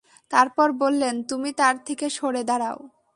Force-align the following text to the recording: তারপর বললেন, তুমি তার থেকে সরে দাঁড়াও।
তারপর 0.31 0.67
বললেন, 0.71 1.15
তুমি 1.23 1.49
তার 1.53 1.75
থেকে 1.85 2.05
সরে 2.09 2.43
দাঁড়াও। 2.43 2.79